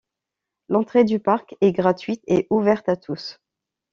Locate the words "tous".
2.95-3.39